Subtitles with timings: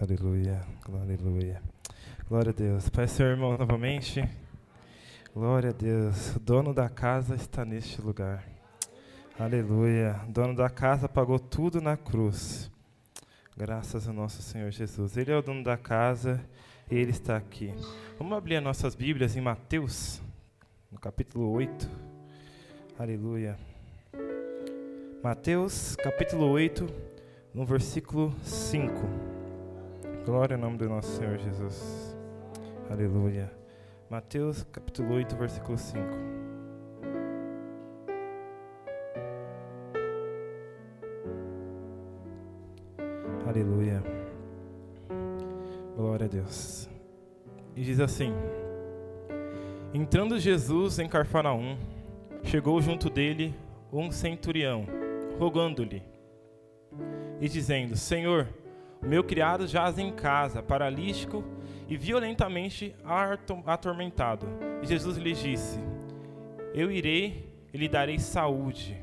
[0.00, 1.60] Aleluia, aleluia.
[2.28, 2.88] Glória a Deus.
[2.88, 4.22] Pai, seu irmão, novamente.
[5.34, 6.36] Glória a Deus.
[6.36, 8.44] O dono da casa está neste lugar.
[9.36, 10.20] Aleluia.
[10.28, 12.70] O dono da casa pagou tudo na cruz.
[13.56, 15.16] Graças ao nosso Senhor Jesus.
[15.16, 16.40] Ele é o dono da casa
[16.88, 17.74] e ele está aqui.
[18.16, 20.22] Vamos abrir as nossas Bíblias em Mateus,
[20.92, 21.90] no capítulo 8.
[22.96, 23.58] Aleluia.
[25.24, 26.86] Mateus, capítulo 8,
[27.52, 29.37] no versículo 5.
[30.28, 32.14] Glória ao nome do nosso Senhor Jesus.
[32.90, 33.50] Aleluia.
[34.10, 35.98] Mateus, capítulo 8, versículo 5.
[43.46, 44.04] Aleluia.
[45.96, 46.90] Glória a Deus.
[47.74, 48.34] E diz assim:
[49.94, 51.78] Entrando Jesus em Carfanaum,
[52.44, 53.54] chegou junto dele
[53.90, 54.84] um centurião,
[55.38, 56.02] rogando-lhe
[57.40, 58.46] e dizendo: Senhor,
[59.02, 61.44] o meu criado jaz em casa, paralítico
[61.88, 62.94] e violentamente
[63.66, 64.46] atormentado.
[64.82, 65.78] E Jesus lhe disse:
[66.74, 68.96] Eu irei e lhe darei saúde.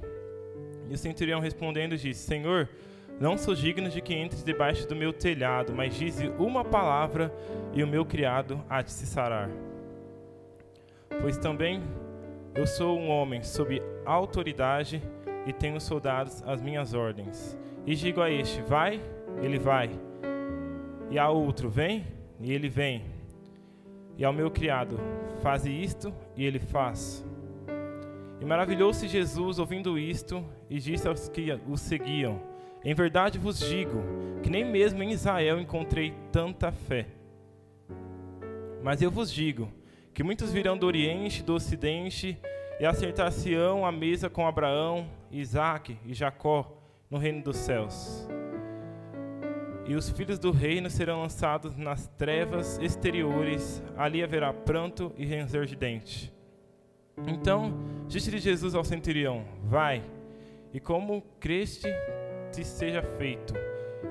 [0.90, 2.70] E o centurião respondendo disse: Senhor,
[3.20, 7.34] não sou digno de que entres debaixo do meu telhado, mas dize uma palavra
[7.74, 9.50] e o meu criado há de se sarar.
[11.22, 11.82] Pois também
[12.54, 15.02] eu sou um homem sob autoridade
[15.46, 17.58] e tenho soldados às minhas ordens.
[17.86, 19.02] E digo a este: vai,
[19.42, 19.90] ele vai.
[21.10, 22.06] E a outro: vem,
[22.40, 23.04] e ele vem.
[24.18, 25.00] E ao meu criado:
[25.42, 27.26] faze isto, e ele faz.
[28.40, 32.42] E maravilhou-se Jesus ouvindo isto, e disse aos que o seguiam:
[32.86, 34.04] em verdade vos digo
[34.44, 37.08] que nem mesmo em Israel encontrei tanta fé.
[38.84, 39.72] Mas eu vos digo
[40.14, 42.38] que muitos virão do Oriente do Ocidente
[42.80, 46.78] e acertar-se-ão à mesa com Abraão, Isaque e Jacó
[47.10, 48.28] no reino dos céus.
[49.88, 55.66] E os filhos do reino serão lançados nas trevas exteriores, ali haverá pranto e ranger
[55.66, 56.34] de dente.
[57.28, 57.74] Então
[58.08, 60.04] disse-lhe Jesus ao centurião: Vai,
[60.74, 61.88] e como creste,
[62.52, 63.54] te seja feito.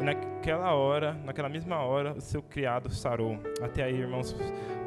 [0.01, 3.39] E naquela hora, naquela mesma hora, o seu criado sarou.
[3.61, 4.35] Até aí, irmãos,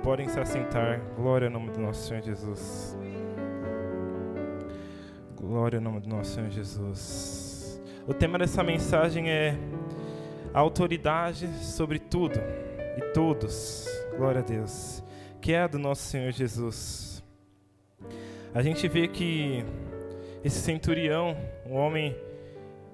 [0.03, 1.01] podem se assentar.
[1.15, 2.97] Glória ao nome do nosso Senhor Jesus.
[5.35, 7.81] Glória ao nome do nosso Senhor Jesus.
[8.07, 9.55] O tema dessa mensagem é
[10.57, 12.39] autoridade sobre tudo
[12.97, 13.87] e todos.
[14.17, 15.03] Glória a Deus.
[15.39, 17.23] Que é a do nosso Senhor Jesus.
[18.55, 19.63] A gente vê que
[20.43, 22.17] esse centurião, um homem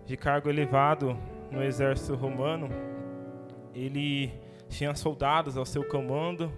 [0.06, 1.18] de cargo elevado
[1.50, 2.69] no exército romano,
[3.74, 4.30] ele
[4.68, 6.51] tinha soldados ao seu comando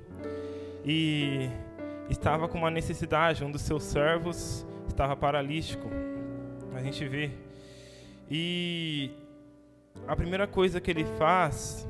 [0.83, 1.49] e
[2.09, 3.43] estava com uma necessidade.
[3.43, 5.87] Um dos seus servos estava paralítico.
[6.73, 7.29] A gente vê.
[8.29, 9.11] E
[10.07, 11.87] a primeira coisa que ele faz,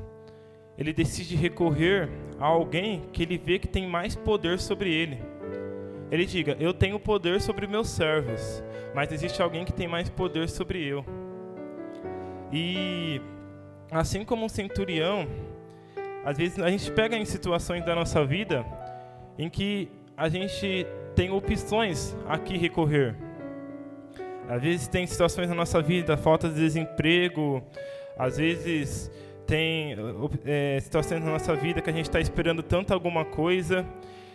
[0.78, 2.08] ele decide recorrer
[2.38, 5.18] a alguém que ele vê que tem mais poder sobre ele.
[6.10, 8.62] Ele diga: Eu tenho poder sobre meus servos,
[8.94, 11.04] mas existe alguém que tem mais poder sobre eu.
[12.52, 13.20] E
[13.90, 15.26] assim como um centurião,
[16.24, 18.64] às vezes a gente pega em situações da nossa vida
[19.38, 23.16] em que a gente tem opções a que recorrer.
[24.48, 27.62] Às vezes tem situações na nossa vida, falta de desemprego,
[28.16, 29.10] às vezes
[29.46, 29.94] tem
[30.44, 33.86] é, situações na nossa vida que a gente está esperando tanto alguma coisa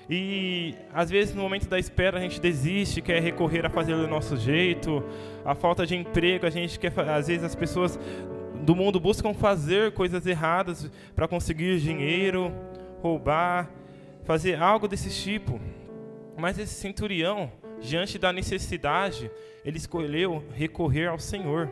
[0.09, 4.07] e às vezes no momento da espera a gente desiste, quer recorrer a fazer do
[4.07, 5.03] nosso jeito.
[5.45, 7.97] A falta de emprego, a gente quer, às vezes as pessoas
[8.61, 12.53] do mundo buscam fazer coisas erradas para conseguir dinheiro,
[13.01, 13.69] roubar,
[14.23, 15.59] fazer algo desse tipo.
[16.37, 19.31] Mas esse centurião, diante da necessidade,
[19.63, 21.69] ele escolheu recorrer ao Senhor.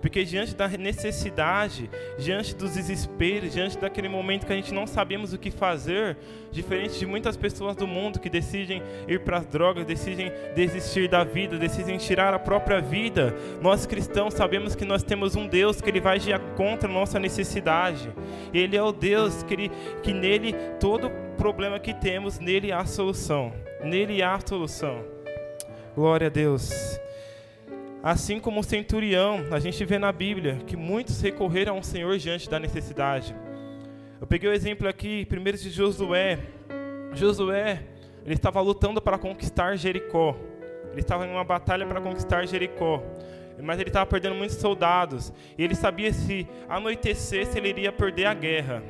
[0.00, 5.32] Porque diante da necessidade, diante dos desesperos, diante daquele momento que a gente não sabemos
[5.32, 6.16] o que fazer,
[6.50, 11.24] diferente de muitas pessoas do mundo que decidem ir para as drogas, decidem desistir da
[11.24, 15.88] vida, decidem tirar a própria vida, nós cristãos sabemos que nós temos um Deus que
[15.88, 18.10] ele vai agir contra a nossa necessidade.
[18.52, 19.70] Ele é o Deus que, ele,
[20.02, 23.52] que nele todo problema que temos, nele há solução.
[23.82, 25.04] Nele há solução.
[25.94, 26.98] Glória a Deus.
[28.02, 32.48] Assim como o centurião, a gente vê na Bíblia que muitos recorreram ao Senhor diante
[32.48, 33.34] da necessidade.
[34.20, 36.38] Eu peguei o exemplo aqui, primeiro de Josué.
[37.12, 37.82] Josué,
[38.24, 40.36] ele estava lutando para conquistar Jericó.
[40.92, 43.02] Ele estava em uma batalha para conquistar Jericó.
[43.62, 45.32] Mas ele estava perdendo muitos soldados.
[45.58, 48.82] E ele sabia se anoitecesse, ele iria perder a guerra.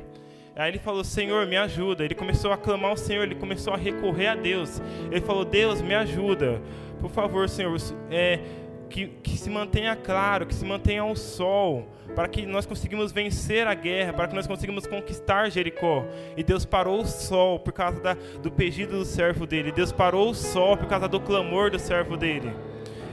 [0.55, 2.05] Aí ele falou: Senhor, me ajuda.
[2.05, 4.81] Ele começou a clamar ao Senhor, ele começou a recorrer a Deus.
[5.11, 6.61] Ele falou: Deus, me ajuda.
[7.01, 7.77] Por favor, Senhor,
[8.11, 8.41] é,
[8.89, 13.67] que, que se mantenha claro, que se mantenha o sol, para que nós conseguimos vencer
[13.67, 16.05] a guerra, para que nós conseguimos conquistar Jericó.
[16.37, 19.73] E Deus parou o sol por causa da, do pedido do servo dele.
[19.73, 22.53] Deus parou o sol por causa do clamor do servo dele.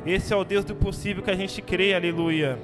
[0.06, 2.60] Esse é o Deus do possível que a gente crê, aleluia.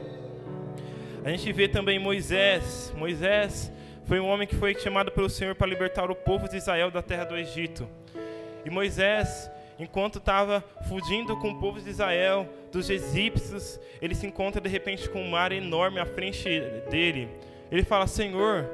[1.23, 2.93] A gente vê também Moisés.
[2.97, 3.71] Moisés
[4.05, 7.01] foi um homem que foi chamado pelo Senhor para libertar o povo de Israel da
[7.01, 7.87] terra do Egito.
[8.65, 14.59] E Moisés, enquanto estava fugindo com o povo de Israel dos egípcios, ele se encontra
[14.59, 16.47] de repente com um mar enorme à frente
[16.89, 17.29] dele.
[17.71, 18.69] Ele fala: Senhor,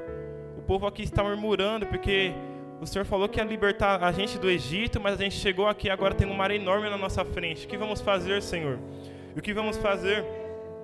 [0.58, 2.34] o povo aqui está murmurando porque
[2.80, 5.88] o Senhor falou que ia libertar a gente do Egito, mas a gente chegou aqui
[5.88, 7.66] agora tem um mar enorme na nossa frente.
[7.66, 8.78] O que vamos fazer, Senhor?
[9.34, 10.24] E o que vamos fazer?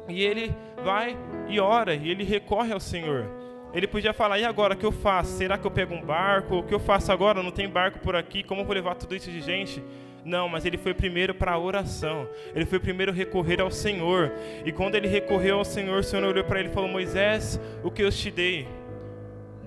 [0.09, 0.55] E ele
[0.85, 1.17] vai
[1.49, 3.27] e ora, e ele recorre ao Senhor.
[3.75, 5.37] Ele podia falar: e agora, o que eu faço?
[5.37, 6.59] Será que eu pego um barco?
[6.59, 7.43] O que eu faço agora?
[7.43, 9.83] Não tem barco por aqui, como vou levar tudo isso de gente?
[10.25, 12.29] Não, mas ele foi primeiro para a oração.
[12.55, 14.33] Ele foi primeiro recorrer ao Senhor.
[14.65, 17.91] E quando ele recorreu ao Senhor, o Senhor olhou para ele e falou: Moisés, o
[17.91, 18.69] que eu te dei?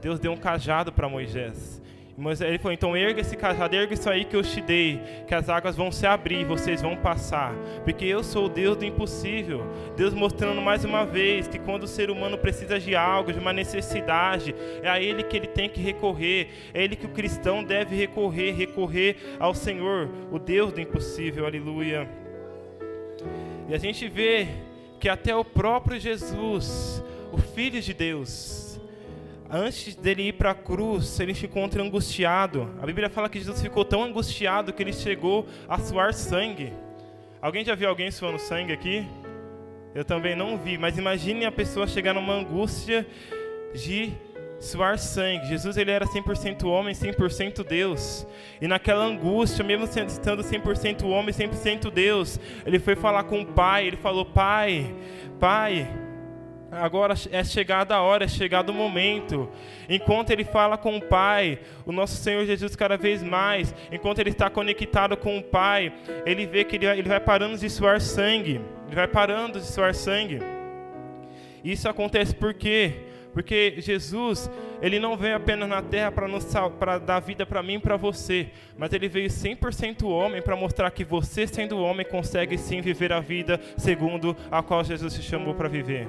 [0.02, 1.75] Deus deu um cajado para Moisés.
[2.18, 5.36] Moisés, ele falou: então erga esse cajado, erga isso aí que eu te dei, que
[5.36, 7.54] as águas vão se abrir e vocês vão passar,
[7.84, 9.66] porque eu sou o Deus do impossível.
[9.98, 13.52] Deus mostrando mais uma vez que quando o ser humano precisa de algo, de uma
[13.52, 17.96] necessidade, é a Ele que ele tem que recorrer, é Ele que o cristão deve
[17.98, 22.08] recorrer, recorrer ao Senhor, o Deus do impossível, aleluia.
[23.68, 24.48] E a gente vê
[25.02, 28.65] que até o próprio Jesus, o Filho de Deus,
[29.56, 32.70] antes dele ir para a cruz, ele se encontra angustiado.
[32.82, 36.74] A Bíblia fala que Jesus ficou tão angustiado que ele chegou a suar sangue.
[37.42, 39.06] Alguém já viu alguém suando sangue aqui?
[39.94, 43.08] Eu também não vi, mas imagine a pessoa chegar numa angústia
[43.74, 44.12] de
[44.60, 45.48] suar sangue.
[45.48, 48.28] Jesus ele era 100% homem, 100% Deus.
[48.60, 53.88] E naquela angústia, mesmo estando 100% homem, 100% Deus, ele foi falar com o Pai,
[53.88, 54.94] ele falou: "Pai,
[55.40, 55.88] Pai,
[56.82, 59.50] Agora é chegada a hora, é chegado o momento.
[59.90, 64.30] Enquanto ele fala com o Pai, o nosso Senhor Jesus cada vez mais, enquanto ele
[64.30, 65.94] está conectado com o Pai,
[66.26, 68.62] ele vê que ele, vai parando de suar sangue.
[68.88, 70.40] Ele vai parando de suar sangue.
[71.64, 72.94] Isso acontece por quê?
[73.34, 74.50] Porque Jesus,
[74.82, 78.94] ele não veio apenas na terra para dar vida para mim e para você, mas
[78.94, 83.60] ele veio 100% homem para mostrar que você, sendo homem, consegue sim viver a vida
[83.76, 86.08] segundo a qual Jesus te chamou para viver.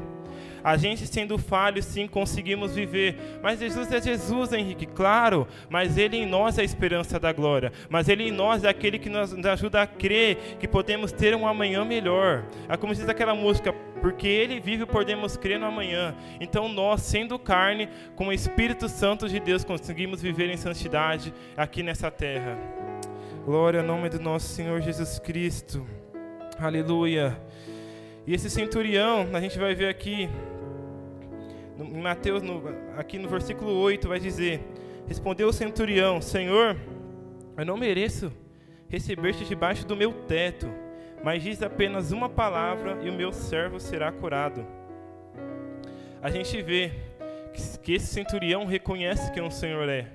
[0.67, 3.39] A gente sendo falho, sim, conseguimos viver.
[3.41, 5.47] Mas Jesus é Jesus, Henrique, claro.
[5.71, 7.71] Mas Ele em nós é a esperança da glória.
[7.89, 11.47] Mas Ele em nós é aquele que nos ajuda a crer que podemos ter um
[11.47, 12.43] amanhã melhor.
[12.69, 16.17] É como diz aquela música, porque Ele vive, podemos crer no amanhã.
[16.41, 21.81] Então nós, sendo carne, com o Espírito Santo de Deus, conseguimos viver em santidade aqui
[21.81, 22.59] nessa terra.
[23.45, 25.87] Glória ao nome do nosso Senhor Jesus Cristo.
[26.59, 27.41] Aleluia.
[28.27, 30.29] E esse centurião, a gente vai ver aqui,
[31.79, 32.63] em Mateus, no,
[32.97, 34.61] aqui no versículo 8, vai dizer:
[35.07, 36.77] Respondeu o centurião: Senhor,
[37.57, 38.33] eu não mereço
[38.89, 40.69] receber-te debaixo do meu teto,
[41.23, 44.67] mas diz apenas uma palavra e o meu servo será curado.
[46.23, 46.93] A gente vê
[47.83, 50.07] que esse centurião reconhece quem o Senhor é.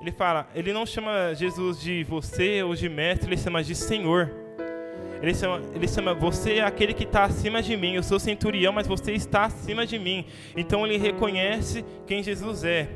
[0.00, 4.41] Ele fala, ele não chama Jesus de você ou de mestre, ele chama de Senhor.
[5.22, 7.94] Ele chama, ele chama você é aquele que está acima de mim.
[7.94, 10.26] Eu sou centurião, mas você está acima de mim.
[10.56, 12.90] Então ele reconhece quem Jesus é.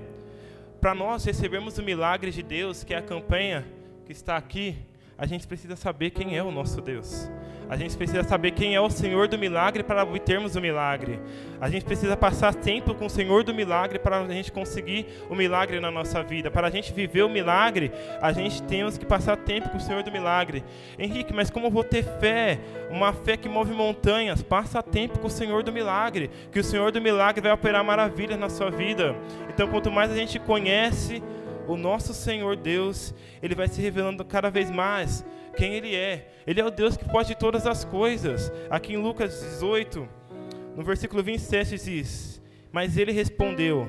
[0.80, 3.64] Para nós recebermos o milagre de Deus, que é a campanha
[4.04, 4.76] que está aqui,
[5.16, 7.30] a gente precisa saber quem é o nosso Deus.
[7.68, 11.18] A gente precisa saber quem é o Senhor do milagre para obtermos o milagre.
[11.60, 15.34] A gente precisa passar tempo com o Senhor do milagre para a gente conseguir o
[15.34, 16.48] milagre na nossa vida.
[16.48, 20.04] Para a gente viver o milagre, a gente temos que passar tempo com o Senhor
[20.04, 20.62] do milagre.
[20.96, 22.60] Henrique, mas como eu vou ter fé?
[22.88, 24.42] Uma fé que move montanhas.
[24.42, 28.38] Passa tempo com o Senhor do milagre, que o Senhor do milagre vai operar maravilhas
[28.38, 29.16] na sua vida.
[29.48, 31.20] Então, quanto mais a gente conhece
[31.66, 35.24] o nosso Senhor Deus, ele vai se revelando cada vez mais
[35.56, 36.28] quem Ele é.
[36.46, 38.52] Ele é o Deus que pode todas as coisas.
[38.70, 40.08] Aqui em Lucas 18,
[40.76, 43.88] no versículo 27 diz: Mas ele respondeu: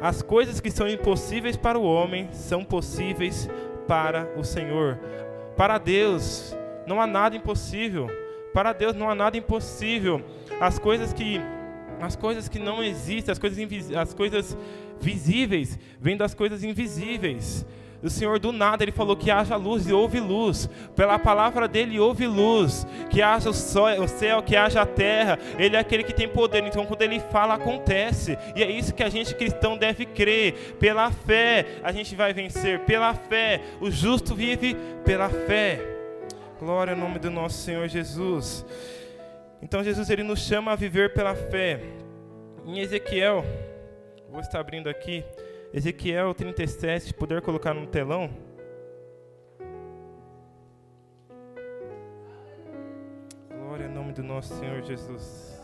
[0.00, 3.48] As coisas que são impossíveis para o homem são possíveis
[3.86, 4.98] para o Senhor.
[5.56, 8.08] Para Deus não há nada impossível.
[8.54, 10.22] Para Deus não há nada impossível.
[10.60, 11.40] As coisas que
[12.00, 14.56] as coisas que não existem, as coisas, as coisas
[14.98, 17.66] visíveis, vêm das coisas invisíveis.
[18.02, 20.68] O Senhor do nada ele falou que haja luz e houve luz.
[20.96, 22.86] Pela palavra dele houve luz.
[23.10, 25.38] Que haja o céu, o céu, que haja a terra.
[25.58, 26.64] Ele é aquele que tem poder.
[26.64, 28.38] Então quando ele fala acontece.
[28.56, 30.76] E é isso que a gente cristão deve crer.
[30.78, 32.80] Pela fé a gente vai vencer.
[32.80, 35.80] Pela fé o justo vive pela fé.
[36.58, 38.64] Glória ao nome do nosso Senhor Jesus.
[39.62, 41.80] Então Jesus ele nos chama a viver pela fé.
[42.66, 43.44] Em Ezequiel,
[44.30, 45.24] vou estar abrindo aqui,
[45.72, 48.28] Ezequiel 37, puder colocar no telão.
[53.48, 55.62] Glória ao nome do nosso Senhor Jesus.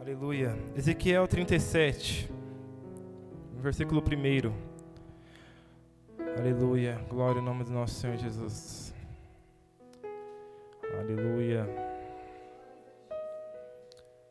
[0.00, 0.56] Aleluia.
[0.76, 2.30] Ezequiel 37,
[3.56, 4.52] versículo 1.
[6.38, 7.04] Aleluia.
[7.08, 8.94] Glória ao nome do nosso Senhor Jesus.
[10.96, 11.68] Aleluia.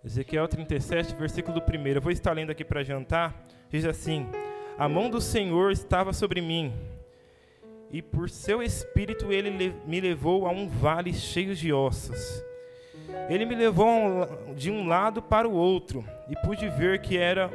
[0.01, 1.87] Ezequiel 37, versículo 1.
[1.87, 3.35] Eu vou estar lendo aqui para jantar.
[3.69, 4.27] Diz assim:
[4.77, 6.73] A mão do Senhor estava sobre mim,
[7.91, 12.43] e por seu espírito ele me levou a um vale cheio de ossos.
[13.29, 17.49] Ele me levou de um lado para o outro, e pude ver que era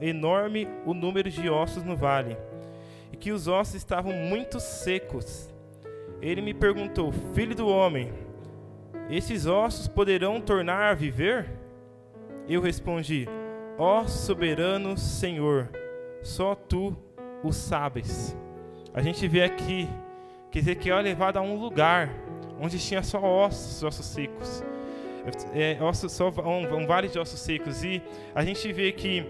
[0.00, 2.36] enorme o número de ossos no vale,
[3.12, 5.48] e que os ossos estavam muito secos.
[6.20, 8.12] Ele me perguntou: Filho do homem,
[9.08, 11.48] esses ossos poderão tornar a viver?
[12.48, 13.28] Eu respondi:
[13.78, 15.68] Ó soberano Senhor,
[16.22, 16.96] só tu
[17.42, 18.36] o sabes.
[18.94, 19.88] A gente vê aqui
[20.50, 22.10] que Ezequiel é levado a um lugar
[22.60, 24.62] onde tinha só ossos, ossos secos.
[25.54, 27.82] É, ossos, só um, um vale de ossos secos.
[27.82, 28.02] E
[28.34, 29.24] a gente vê que,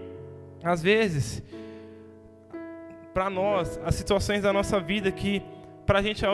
[0.62, 1.42] às vezes,
[3.14, 5.42] para nós, as situações da nossa vida que,
[5.86, 6.24] para a gente,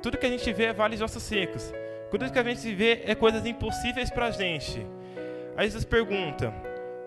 [0.00, 1.72] tudo que a gente vê é vale de ossos secos.
[2.10, 4.84] Tudo que a gente vê é coisas impossíveis para a gente.
[5.56, 6.52] Aí Jesus pergunta: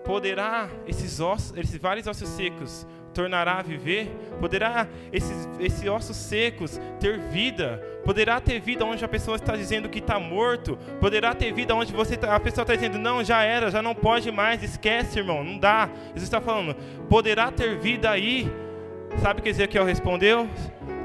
[0.04, 4.08] poderá esses ossos, esses vários ossos secos tornará a viver?
[4.40, 7.82] Poderá esses, esses ossos secos ter vida?
[8.04, 10.76] Poderá ter vida onde a pessoa está dizendo que está morto?
[11.00, 13.94] Poderá ter vida onde você tá, a pessoa está dizendo não, já era, já não
[13.94, 15.88] pode mais, esquece, irmão, não dá.
[16.08, 16.74] Jesus está falando,
[17.08, 18.50] poderá ter vida aí?
[19.22, 20.48] Sabe o que Ezequiel respondeu?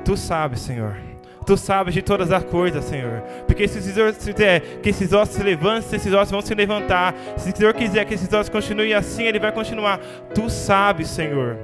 [0.04, 1.09] Tu sabes, Senhor.
[1.50, 3.24] Tu sabes de todas as coisas, Senhor.
[3.48, 7.16] Porque se o Senhor quiser que esses ossos se levantem, esses ossos vão se levantar.
[7.38, 9.98] Se o Senhor quiser que esses ossos continuem assim, Ele vai continuar.
[10.36, 11.58] Tu sabes, Senhor.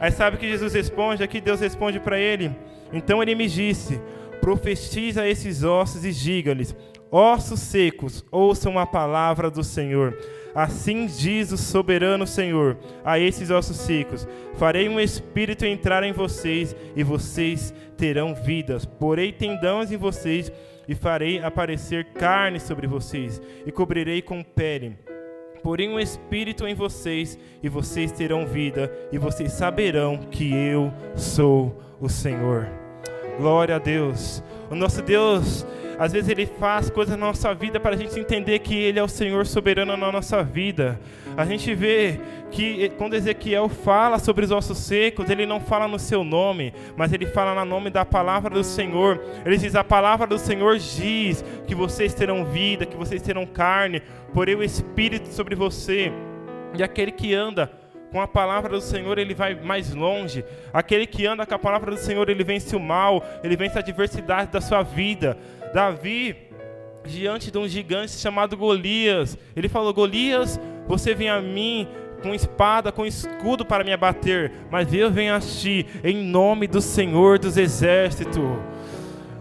[0.00, 1.22] Aí sabe que Jesus responde?
[1.22, 2.50] Aqui Deus responde para ele.
[2.90, 4.00] Então ele me disse:
[4.40, 6.74] Profetiza esses ossos e diga-lhes:
[7.10, 10.16] Ossos secos, ouçam a palavra do Senhor.
[10.54, 16.74] Assim diz o soberano Senhor a esses ossos secos: Farei um espírito entrar em vocês
[16.96, 18.86] e vocês terão vidas.
[18.86, 20.50] Porei tendões em vocês
[20.88, 24.96] e farei aparecer carne sobre vocês e cobrirei com pele.
[25.62, 31.82] Porém um espírito em vocês e vocês terão vida e vocês saberão que eu sou
[32.00, 32.85] o Senhor.
[33.38, 34.42] Glória a Deus.
[34.70, 35.66] O nosso Deus
[35.98, 39.02] às vezes Ele faz coisas na nossa vida para a gente entender que Ele é
[39.02, 41.00] o Senhor soberano na nossa vida.
[41.36, 45.98] A gente vê que quando Ezequiel fala sobre os ossos secos, ele não fala no
[45.98, 49.20] seu nome, mas ele fala no nome da palavra do Senhor.
[49.44, 54.02] Ele diz: A palavra do Senhor diz que vocês terão vida, que vocês terão carne,
[54.32, 56.12] porém o Espírito sobre você.
[56.78, 57.70] E aquele que anda
[58.10, 60.44] com a palavra do Senhor ele vai mais longe.
[60.72, 63.80] Aquele que anda com a palavra do Senhor ele vence o mal, ele vence a
[63.80, 65.36] adversidade da sua vida.
[65.74, 66.36] Davi,
[67.04, 71.88] diante de um gigante chamado Golias, ele falou: Golias, você vem a mim
[72.22, 76.80] com espada, com escudo para me abater, mas eu venho a ti em nome do
[76.80, 78.42] Senhor dos Exércitos.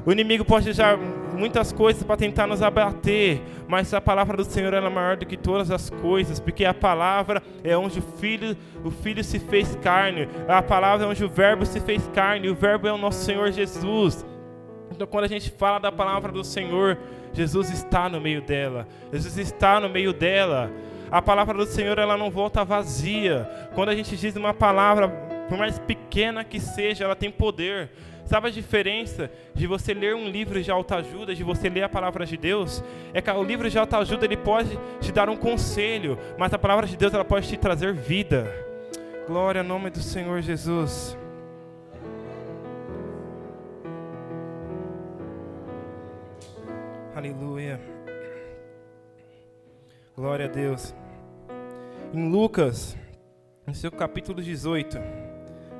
[0.06, 1.00] O inimigo pode usar
[1.36, 5.38] muitas coisas para tentar nos abater, mas a palavra do Senhor é maior do que
[5.38, 10.28] todas as coisas, porque a palavra é onde o filho, o filho se fez carne,
[10.48, 13.52] a palavra é onde o verbo se fez carne, o verbo é o nosso Senhor
[13.52, 14.26] Jesus.
[14.92, 16.98] Então, quando a gente fala da palavra do Senhor,
[17.34, 18.88] Jesus está no meio dela.
[19.12, 20.72] Jesus está no meio dela.
[21.12, 23.50] A palavra do Senhor ela não volta vazia.
[23.74, 25.10] Quando a gente diz uma palavra,
[25.50, 27.90] por mais pequena que seja, ela tem poder.
[28.26, 32.26] Sabe a diferença de você ler um livro de autoajuda, de você ler a palavra
[32.26, 32.84] de Deus?
[33.14, 36.88] É que o livro de autoajuda ele pode te dar um conselho, mas a palavra
[36.88, 38.52] de Deus ela pode te trazer vida.
[39.28, 41.16] Glória ao nome do Senhor Jesus.
[47.16, 47.80] Aleluia.
[50.16, 50.96] Glória a Deus.
[52.12, 52.98] Em Lucas,
[53.68, 54.98] no seu capítulo 18,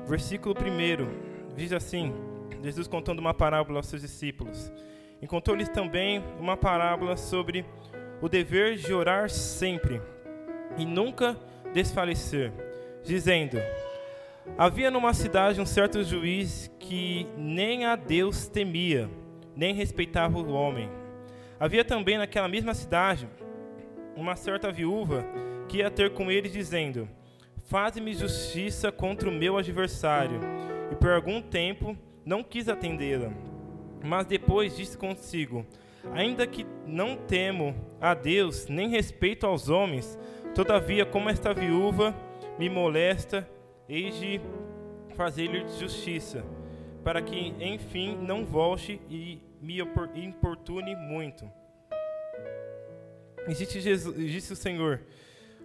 [0.06, 2.35] versículo 1, diz assim:
[2.66, 4.72] Jesus contando uma parábola aos seus discípulos.
[5.22, 7.64] Encontrou-lhes também uma parábola sobre
[8.20, 10.02] o dever de orar sempre
[10.76, 11.38] e nunca
[11.72, 12.52] desfalecer,
[13.04, 13.56] dizendo:
[14.58, 19.08] Havia numa cidade um certo juiz que nem a Deus temia,
[19.54, 20.90] nem respeitava o homem.
[21.60, 23.28] Havia também naquela mesma cidade
[24.16, 25.24] uma certa viúva
[25.68, 27.08] que ia ter com ele, dizendo:
[27.66, 30.40] Faze-me justiça contra o meu adversário.
[30.90, 31.96] E por algum tempo
[32.26, 33.32] não quis atendê-la.
[34.04, 35.64] Mas depois disse consigo:
[36.12, 40.18] Ainda que não temo a Deus, nem respeito aos homens,
[40.54, 42.14] todavia, como esta viúva
[42.58, 43.48] me molesta,
[43.88, 44.40] hei de
[45.14, 46.44] fazer-lhe justiça,
[47.04, 49.78] para que, enfim, não volte e me
[50.16, 51.48] importune muito.
[53.48, 55.00] Jesus, disse o Senhor: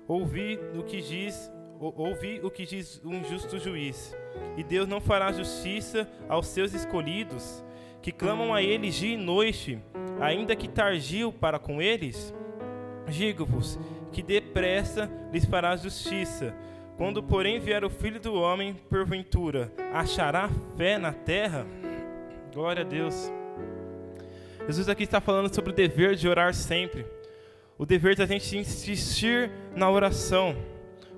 [0.08, 4.16] Ouvi o que diz, ouvi o que diz um justo juiz.
[4.58, 7.64] E Deus não fará justiça aos seus escolhidos,
[8.02, 9.80] que clamam a Ele dia e noite,
[10.20, 12.34] ainda que tardio para com eles?
[13.08, 13.80] Digo-vos
[14.12, 16.54] que depressa lhes fará justiça.
[16.98, 21.66] Quando, porém, vier o Filho do Homem, porventura, achará fé na terra?
[22.54, 23.32] Glória a Deus.
[24.68, 27.06] Jesus aqui está falando sobre o dever de orar sempre.
[27.78, 30.56] O dever de a gente insistir na oração.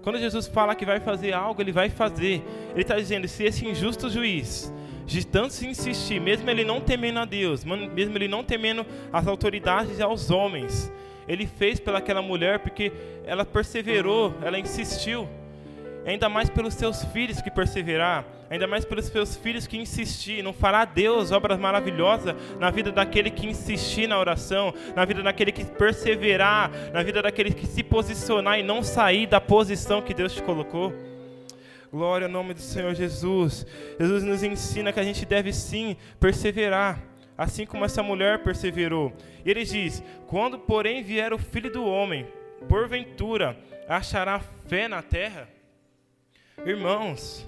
[0.04, 2.44] Quando Jesus fala que vai fazer algo, ele vai fazer.
[2.72, 4.72] Ele está dizendo: se esse injusto juiz,
[5.06, 9.26] de tanto se insistir, mesmo ele não temendo a Deus, mesmo ele não temendo as
[9.28, 10.92] autoridades e aos homens,
[11.26, 12.92] ele fez pelaquela mulher porque
[13.26, 15.28] ela perseverou, ela insistiu.
[16.06, 20.44] Ainda mais pelos seus filhos que perseverar, ainda mais pelos seus filhos que insistir.
[20.44, 25.52] Não fará Deus obras maravilhosas na vida daquele que insistir na oração, na vida daquele
[25.52, 30.34] que perseverar, na vida daquele que se posicionar e não sair da posição que Deus
[30.34, 30.94] te colocou.
[31.90, 33.66] Glória ao nome do Senhor Jesus.
[34.00, 37.00] Jesus nos ensina que a gente deve sim perseverar,
[37.38, 39.14] assim como essa mulher perseverou.
[39.46, 42.28] E ele diz: Quando, porém, vier o filho do homem,
[42.68, 43.56] porventura
[43.88, 45.53] achará fé na terra?
[46.66, 47.46] Irmãos,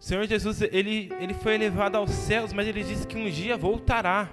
[0.00, 3.56] o Senhor Jesus, ele, ele foi elevado aos céus, mas ele disse que um dia
[3.56, 4.28] voltará.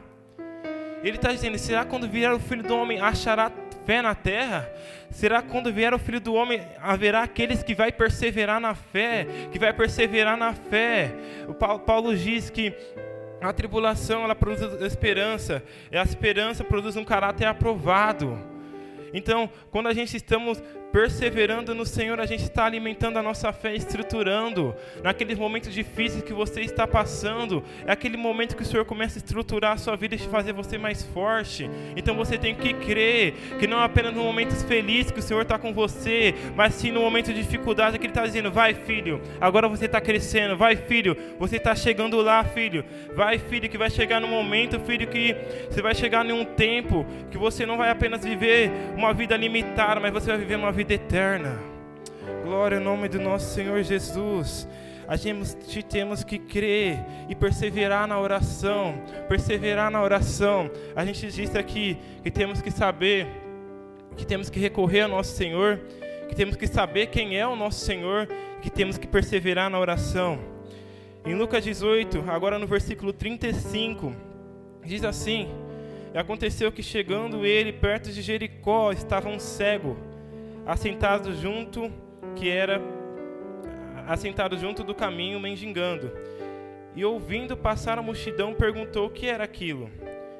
[1.03, 3.51] Ele está dizendo: será quando vier o filho do homem achará
[3.85, 4.71] fé na terra?
[5.09, 9.59] Será quando vier o Filho do Homem, haverá aqueles que vai perseverar na fé, que
[9.59, 11.13] vai perseverar na fé.
[11.47, 12.73] O Paulo diz que
[13.41, 18.39] a tribulação ela produz esperança, e a esperança produz um caráter aprovado.
[19.13, 23.73] Então, quando a gente estamos perseverando no Senhor, a gente está alimentando a nossa fé,
[23.73, 24.75] estruturando.
[25.01, 29.21] Naqueles momentos difíceis que você está passando, é aquele momento que o Senhor começa a
[29.21, 31.69] estruturar a sua vida e fazer você mais forte.
[31.95, 35.41] Então você tem que crer que não é apenas no momento feliz que o Senhor
[35.41, 39.21] está com você, mas sim no momento de dificuldade que Ele está dizendo: vai, filho,
[39.39, 42.83] agora você está crescendo, vai, filho, você está chegando lá, filho,
[43.15, 45.35] vai, filho, que vai chegar no momento, filho, que
[45.69, 49.99] você vai chegar em um tempo que você não vai apenas viver uma vida limitada,
[49.99, 51.59] mas você vai viver uma vida vida eterna.
[52.43, 54.67] Glória ao nome do nosso Senhor Jesus.
[55.07, 56.97] A gente temos que crer
[57.29, 58.95] e perseverar na oração.
[59.29, 60.71] Perseverar na oração.
[60.95, 63.27] A gente disse aqui que temos que saber,
[64.17, 65.79] que temos que recorrer ao nosso Senhor,
[66.27, 68.27] que temos que saber quem é o nosso Senhor,
[68.59, 70.39] que temos que perseverar na oração.
[71.23, 74.15] Em Lucas 18, agora no versículo 35,
[74.83, 75.47] diz assim:
[76.11, 80.09] E aconteceu que chegando ele perto de Jericó, estava um cego
[80.65, 81.91] assentado junto,
[82.35, 82.81] que era
[84.07, 86.11] assentado junto do caminho, mendigando.
[86.95, 89.89] E ouvindo passar a multidão, perguntou o que era aquilo.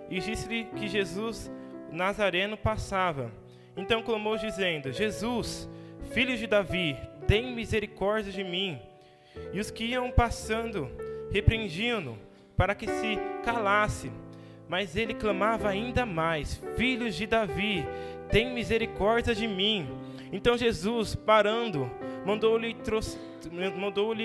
[0.10, 1.52] E disse-lhe que Jesus
[1.92, 3.32] Nazareno passava.
[3.76, 5.70] Então clamou, dizendo: Jesus,
[6.12, 8.80] filho de Davi, tem misericórdia de mim.
[9.54, 10.90] E os que iam passando
[11.32, 12.18] repreendiam-no
[12.58, 14.12] para que se calasse.
[14.68, 17.86] Mas ele clamava ainda mais: Filhos de Davi,
[18.30, 19.88] tem misericórdia de mim.
[20.32, 21.90] Então Jesus, parando,
[22.26, 22.76] mandou-lhe
[23.76, 24.16] mandou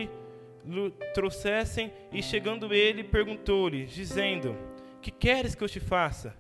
[1.15, 4.57] trouxessem e chegando ele perguntou-lhe, dizendo:
[5.01, 6.35] Que queres que eu te faça?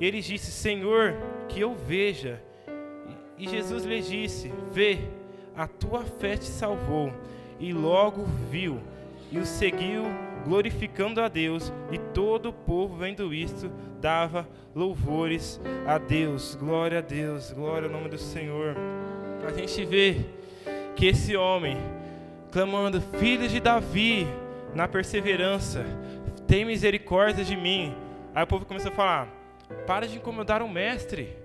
[0.00, 1.14] E ele disse: Senhor,
[1.48, 2.42] que eu veja.
[3.36, 4.98] E Jesus lhe disse: Vê,
[5.56, 7.12] a tua fé te salvou.
[7.60, 8.80] E logo viu
[9.30, 10.04] e o seguiu
[10.48, 16.54] glorificando a Deus, e todo o povo, vendo isto, dava louvores a Deus.
[16.54, 18.74] Glória a Deus, glória ao nome do Senhor.
[19.46, 20.24] A gente vê
[20.96, 21.76] que esse homem,
[22.50, 24.26] clamando, filho de Davi,
[24.74, 25.84] na perseverança,
[26.46, 27.94] tem misericórdia de mim.
[28.34, 29.28] Aí o povo começou a falar:
[29.86, 31.36] para de incomodar o mestre,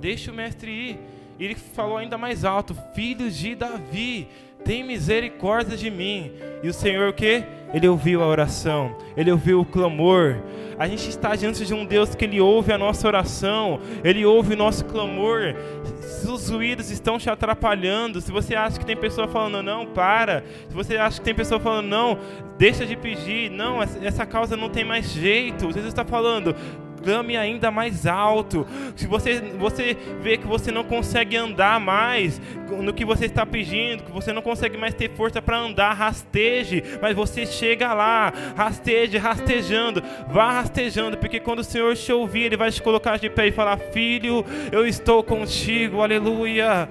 [0.00, 0.98] deixa o mestre ir.
[1.38, 4.26] E ele falou ainda mais alto: Filhos de Davi,
[4.64, 6.32] tem misericórdia de mim.
[6.64, 7.44] E o Senhor o que?
[7.72, 10.36] Ele ouviu a oração, ele ouviu o clamor.
[10.78, 14.54] A gente está diante de um Deus que ele ouve a nossa oração, ele ouve
[14.54, 15.54] o nosso clamor.
[16.00, 20.42] Se os ruídos estão te atrapalhando, se você acha que tem pessoa falando não, para.
[20.68, 22.18] Se você acha que tem pessoa falando não,
[22.58, 23.50] deixa de pedir.
[23.50, 25.66] Não, essa causa não tem mais jeito.
[25.66, 26.56] Jesus está falando,
[27.02, 28.66] clame ainda mais alto.
[28.96, 34.04] Se você, você vê que você não consegue andar mais no que você está pedindo,
[34.04, 39.16] que você não consegue mais ter força para andar, rasteje, mas você chega lá, rasteje,
[39.18, 43.48] rastejando, vá rastejando, porque quando o Senhor te ouvir, Ele vai te colocar de pé
[43.48, 46.88] e falar: Filho, eu estou contigo, aleluia.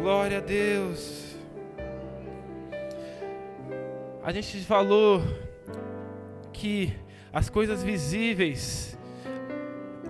[0.00, 1.36] Glória a Deus.
[4.24, 5.20] A gente falou
[6.52, 6.92] que
[7.32, 8.98] as coisas visíveis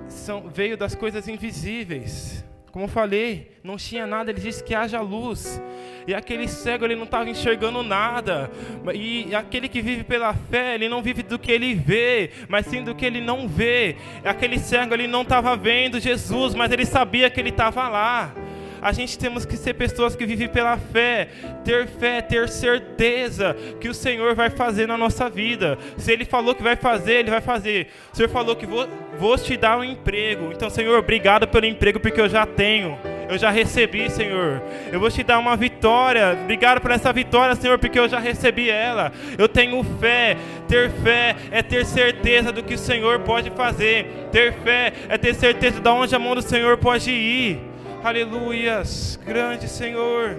[0.08, 2.44] são, veio das coisas invisíveis.
[2.72, 5.61] Como eu falei, não tinha nada, ele disse que haja luz.
[6.06, 8.50] E aquele cego ele não estava enxergando nada.
[8.94, 12.82] E aquele que vive pela fé, ele não vive do que ele vê, mas sim
[12.82, 13.96] do que ele não vê.
[14.24, 18.35] Aquele cego ele não estava vendo Jesus, mas ele sabia que ele estava lá.
[18.82, 21.28] A gente temos que ser pessoas que vivem pela fé,
[21.64, 25.78] ter fé, ter certeza que o Senhor vai fazer na nossa vida.
[25.96, 27.86] Se Ele falou que vai fazer, Ele vai fazer.
[28.12, 30.50] O Senhor falou que vou, vou te dar um emprego.
[30.52, 32.98] Então, Senhor, obrigado pelo emprego porque eu já tenho.
[33.28, 34.60] Eu já recebi, Senhor.
[34.90, 36.36] Eu vou te dar uma vitória.
[36.42, 39.12] Obrigado por essa vitória, Senhor, porque eu já recebi ela.
[39.38, 40.36] Eu tenho fé.
[40.66, 44.28] Ter fé é ter certeza do que o Senhor pode fazer.
[44.32, 47.71] Ter fé é ter certeza de onde a mão do Senhor pode ir.
[48.04, 50.36] Aleluias, grande Senhor,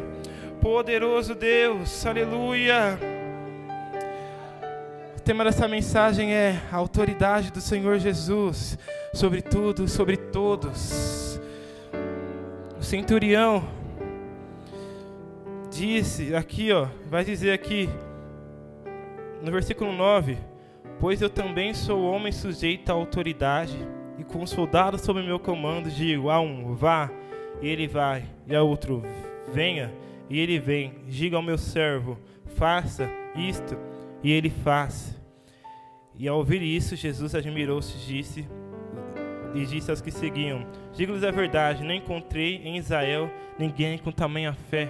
[0.60, 2.99] poderoso Deus, aleluia.
[5.17, 8.78] O tema dessa mensagem é a autoridade do Senhor Jesus
[9.13, 11.39] sobre tudo, sobre todos.
[12.78, 13.63] O centurião
[15.71, 17.89] disse aqui, ó, vai dizer aqui
[19.41, 20.38] no versículo 9:
[20.99, 23.78] Pois eu também sou homem sujeito à autoridade,
[24.19, 27.10] e com soldados sob meu comando digo a um: vá
[27.62, 29.04] e ele vai, e a outro,
[29.54, 29.94] venha,
[30.30, 30.96] e ele vem.
[31.08, 32.18] Diga ao meu servo,
[32.56, 33.78] faça isto,
[34.24, 35.20] e ele faz.
[36.16, 38.48] E ao ouvir isso, Jesus admirou-se disse,
[39.54, 44.54] e disse aos que seguiam: Digo-lhes a verdade, não encontrei em Israel ninguém com tamanha
[44.54, 44.89] fé.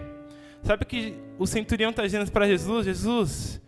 [0.61, 3.61] Sabe que o centurião está dizendo para Jesus: Jesus,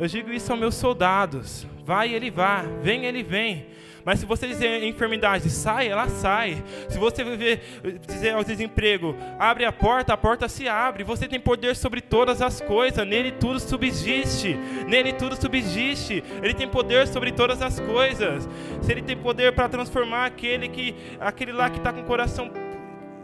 [0.00, 3.66] eu digo isso aos meus soldados: vai, ele vá, vem, ele vem.
[4.04, 6.62] Mas se você dizer enfermidade, sai, ela sai.
[6.88, 7.60] Se você viver,
[8.06, 11.04] dizer ao desemprego, abre a porta, a porta se abre.
[11.04, 13.06] Você tem poder sobre todas as coisas.
[13.06, 14.56] Nele tudo subsiste.
[14.88, 16.24] Nele tudo subsiste.
[16.42, 18.48] Ele tem poder sobre todas as coisas.
[18.80, 22.50] Se ele tem poder para transformar aquele que, aquele lá que está com o coração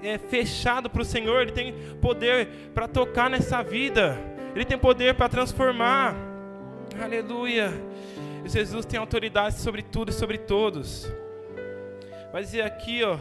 [0.02, 4.18] é, fechado para o Senhor, ele tem poder para tocar nessa vida.
[4.54, 6.25] Ele tem poder para transformar.
[7.02, 7.70] Aleluia.
[8.44, 11.06] Jesus tem autoridade sobre tudo e sobre todos.
[12.32, 13.18] Vai dizer aqui, ó,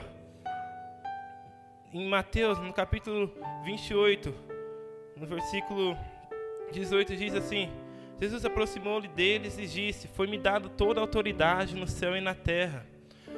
[1.94, 3.32] em Mateus, no capítulo
[3.64, 4.34] 28,
[5.18, 5.98] no versículo
[6.72, 7.70] 18, diz assim:
[8.20, 12.95] Jesus aproximou-lhe deles e disse: Foi-me dado toda a autoridade no céu e na terra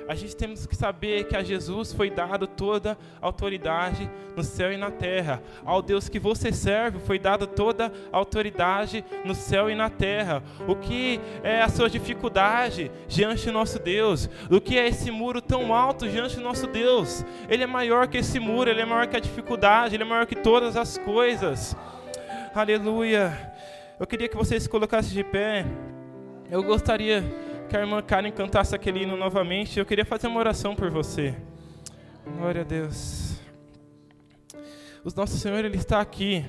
[0.07, 4.77] a gente temos que saber que a Jesus foi dado toda autoridade no céu e
[4.77, 5.43] na terra.
[5.65, 10.41] Ao Deus que você serve foi dada toda autoridade no céu e na terra.
[10.67, 14.29] O que é a sua dificuldade diante do nosso Deus?
[14.49, 17.25] O que é esse muro tão alto diante do nosso Deus?
[17.49, 20.25] Ele é maior que esse muro, ele é maior que a dificuldade, ele é maior
[20.25, 21.75] que todas as coisas.
[22.55, 23.53] Aleluia.
[23.99, 25.65] Eu queria que vocês se colocassem de pé.
[26.49, 27.23] Eu gostaria
[27.67, 29.77] que a irmã Karen cantasse aquele hino novamente.
[29.77, 31.35] Eu queria fazer uma oração por você.
[32.37, 33.35] Glória a Deus.
[35.03, 36.45] O nosso Senhor, Ele está aqui.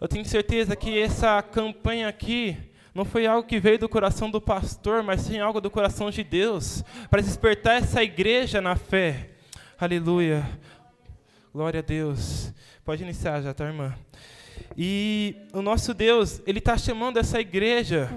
[0.00, 2.56] Eu tenho certeza que essa campanha aqui
[2.94, 6.22] não foi algo que veio do coração do pastor, mas sim algo do coração de
[6.22, 9.30] Deus, para despertar essa igreja na fé.
[9.78, 10.48] Aleluia.
[11.52, 12.52] Glória a Deus.
[12.84, 13.94] Pode iniciar já, tá, irmã?
[14.76, 18.10] E o nosso Deus, Ele está chamando essa igreja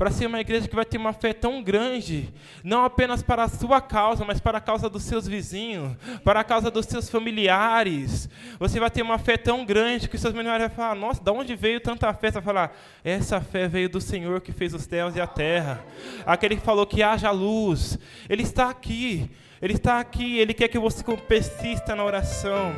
[0.00, 2.32] para ser uma igreja que vai ter uma fé tão grande,
[2.64, 6.44] não apenas para a sua causa, mas para a causa dos seus vizinhos, para a
[6.44, 8.26] causa dos seus familiares.
[8.58, 11.30] Você vai ter uma fé tão grande que os seus familiares vão falar: Nossa, de
[11.30, 12.28] onde veio tanta fé?
[12.28, 15.84] Você vai falar: Essa fé veio do Senhor que fez os céus e a terra.
[16.24, 17.98] Aquele que falou que haja luz.
[18.26, 19.30] Ele está aqui.
[19.60, 20.38] Ele está aqui.
[20.38, 22.72] Ele quer que você persista na oração.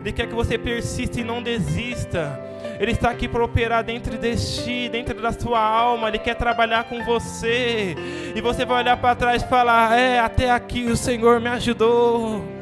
[0.00, 2.49] Ele quer que você persista e não desista.
[2.80, 6.08] Ele está aqui para operar dentro de ti, dentro da sua alma.
[6.08, 7.94] Ele quer trabalhar com você.
[8.34, 12.59] E você vai olhar para trás e falar: É, até aqui o Senhor me ajudou.